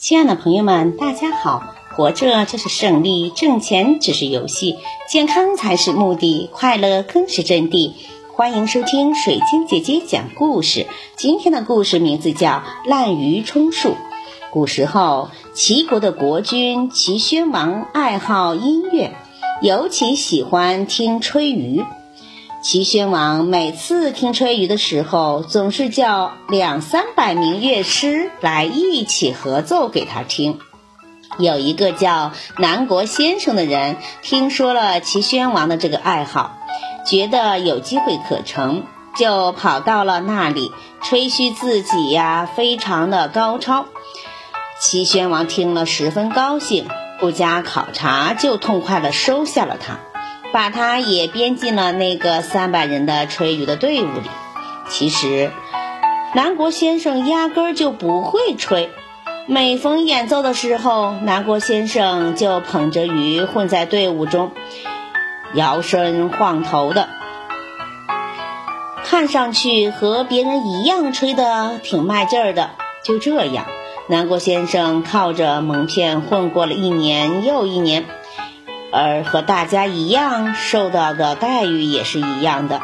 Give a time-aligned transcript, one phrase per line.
[0.00, 1.74] 亲爱的朋友们，大家好！
[1.96, 4.76] 活着就是胜利，挣钱只是游戏，
[5.10, 7.94] 健康才是目的，快乐更是真谛。
[8.32, 10.86] 欢迎收听水晶姐姐讲故事。
[11.16, 12.48] 今天的故事名字叫
[12.88, 13.88] 《滥竽充数》。
[14.52, 19.16] 古时候，齐国的国君齐宣王爱好音乐，
[19.62, 21.84] 尤其喜欢听吹竽。
[22.60, 30.58] 齐宣王每次听吹竽的时候，总是叫两三百名乐师来一起合奏给他听。
[31.38, 36.58] 有一个叫南国先生的人，听说了齐宣王的这个爱好，
[37.06, 38.82] 觉得有机会可乘，
[39.16, 43.86] 就跑到了那里吹嘘自己呀非常的高超。
[44.80, 46.88] 齐宣王听了十分高兴，
[47.20, 50.00] 不加考察就痛快地收下了他。
[50.52, 54.28] 把他也编进了那个三百人的吹竽的队伍里。
[54.88, 55.50] 其实，
[56.34, 58.90] 南国先生压根儿就不会吹。
[59.46, 64.52] 每逢演奏的时候，南国先生就捧着鱼混在队伍中，
[65.54, 67.08] 摇身晃头的，
[69.04, 72.70] 看上去和别人一样吹的挺卖劲儿的。
[73.04, 73.64] 就这样，
[74.08, 78.04] 南国先生靠着蒙骗混过了一年又一年。
[78.92, 82.80] 而和大家一样受到的待遇也是一样的。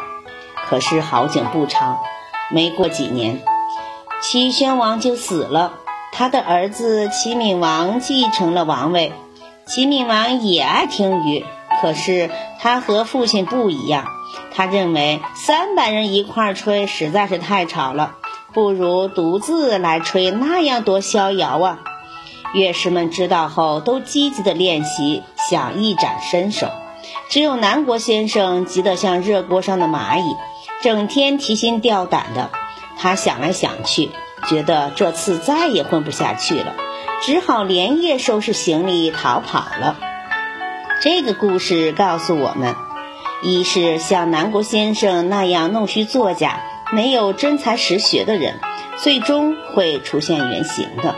[0.67, 1.97] 可是好景不长，
[2.51, 3.41] 没过几年，
[4.21, 5.73] 齐宣王就死了，
[6.11, 9.13] 他的儿子齐闵王继承了王位。
[9.67, 11.43] 齐闵王也爱听竽，
[11.81, 14.05] 可是他和父亲不一样，
[14.53, 18.15] 他认为三百人一块吹实在是太吵了，
[18.53, 21.79] 不如独自来吹，那样多逍遥啊。
[22.55, 26.67] 乐师们知道后，都积极的练习，想一展身手。
[27.29, 30.23] 只有南国先生急得像热锅上的蚂蚁，
[30.81, 32.49] 整天提心吊胆的。
[32.97, 34.09] 他想来想去，
[34.47, 36.73] 觉得这次再也混不下去了，
[37.21, 39.97] 只好连夜收拾行李逃跑了。
[41.01, 42.73] 这个故事告诉我们：
[43.43, 46.61] 一是像南国先生那样弄虚作假、
[46.93, 48.61] 没有真才实学的人，
[49.03, 51.15] 最终会出现原形的；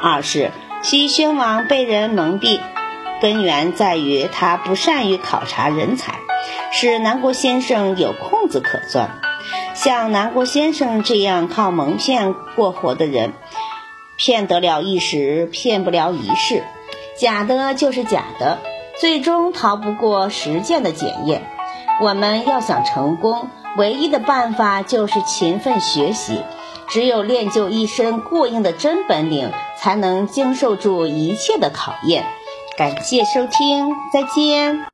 [0.00, 0.50] 二是。
[0.82, 2.58] 齐宣王被人蒙蔽，
[3.20, 6.14] 根源在于他不善于考察人才，
[6.72, 9.20] 使南国先生有空子可钻。
[9.74, 13.34] 像南国先生这样靠蒙骗过活的人，
[14.16, 16.64] 骗得了一时，骗不了一世。
[17.14, 18.58] 假的就是假的，
[18.98, 21.42] 最终逃不过实践的检验。
[22.00, 26.40] 我们要想成功，唯一的办法就是勤奋学习。
[26.88, 29.52] 只有练就一身过硬的真本领，
[29.82, 32.24] 才能经受住一切的考验。
[32.76, 34.84] 感谢收听，再见。